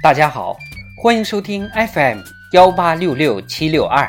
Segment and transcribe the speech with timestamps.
[0.00, 0.56] 大家好，
[1.02, 2.20] 欢迎收听 FM
[2.52, 4.08] 幺八六六七六二。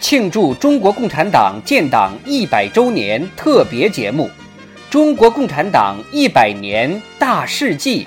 [0.00, 4.26] 庆祝中国共产党建党一百周年特别节目
[4.90, 8.04] 《中国共产党一百年大事记》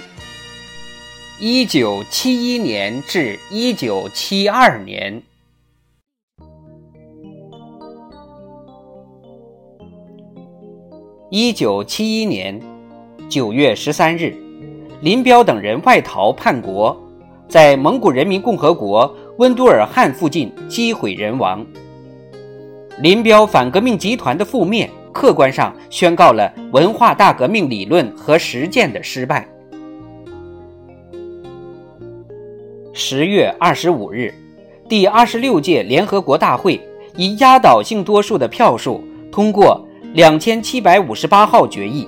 [1.39, 5.23] （一九七一年至一九七二年）。
[11.35, 12.61] 一九七一年
[13.27, 14.37] 九月十三日，
[15.01, 16.95] 林彪等人外逃叛国，
[17.47, 21.65] 在蒙古人民共和国温都尔汗附近击毁人亡。
[22.99, 29.47] 林彪反革命集团的覆灭，客观上宣告了文化大革命理论和实践的失败。
[32.93, 34.31] 十月二十五日，
[34.87, 36.79] 第二十六届联合国大会
[37.17, 42.07] 以压倒性多数的票数通过两千七百五十八号决议，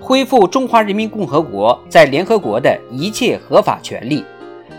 [0.00, 4.24] 恢复中华人民共和国在联合国的一切合法权利，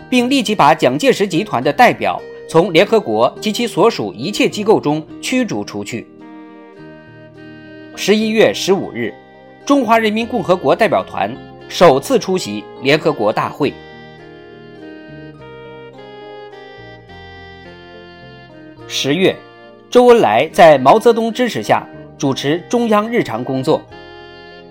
[0.08, 2.20] 并立即把蒋介石集团的代表。
[2.48, 6.06] 从联合国及其所属一切机构中驱逐出去。
[7.96, 9.14] 十一月十五日，
[9.64, 11.34] 中华人民共和国代表团
[11.66, 13.72] 首次出席联合国大会。
[18.86, 19.34] 十月，
[19.88, 21.86] 周恩来在毛泽东支持下
[22.22, 23.82] 主持中央日常工作。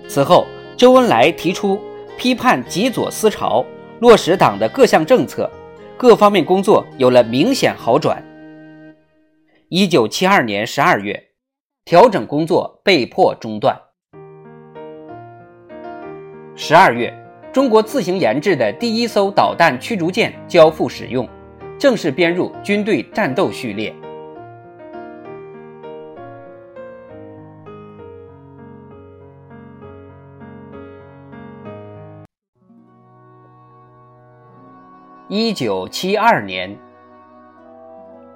[0.08, 1.78] 此后，周恩来提出
[2.16, 3.62] 批判极左思潮，
[4.00, 5.50] 落实党的各项政策。
[5.98, 8.24] 各方面工作有了明显好转。
[9.68, 11.22] 一九七二年十二月，
[11.84, 13.78] 调整工作被迫中断。
[16.56, 17.12] 十二月，
[17.52, 21.28] 中国自行研制的第一艘导弹驱逐舰交付使用，
[21.78, 23.94] 正式编入军队战斗序列。
[35.34, 36.78] 一九七二年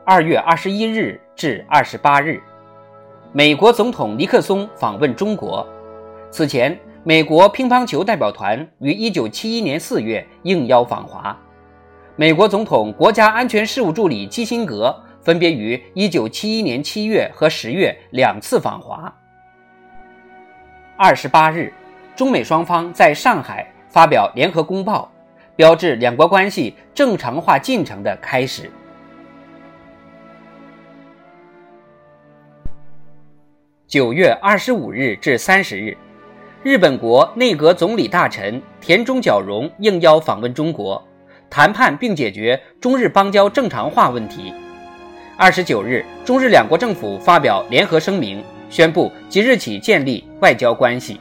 [0.07, 2.43] 二月二十一日至二十八日，
[3.35, 5.69] 美国总统尼克松访问中国。
[6.31, 6.75] 此前，
[7.05, 11.39] 美国乒乓球代表团于一九七一年四月应邀访华。
[12.17, 19.15] 美国总统国家安全事务助理基辛格分别于一九七一年七月和十月两次访华。
[20.97, 21.71] 二十八日，
[22.17, 25.13] 中美双方在上海发表联合公报。
[25.57, 28.71] 标志两国关系正常化进程的开始。
[33.89, 35.97] 九月二十五日至三十日，
[36.63, 41.03] 日本国内阁总理大臣田中角荣应邀访问中国，
[41.49, 44.53] 谈判并解决中日邦交正常化问题。
[45.39, 51.19] 二十九日，中日两国政府发表联合声明，宣布即日起建立外交关系。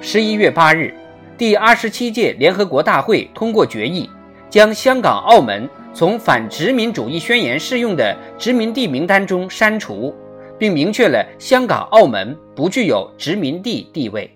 [0.00, 0.92] 十一月八日。
[1.40, 4.06] 第二十七届联合国大会通过决议，
[4.50, 10.14] 将香港、澳门从反殖民主义宣言适用的殖民地名单中删除，
[10.58, 14.30] 并明确了香港、澳门不具有殖民地地位。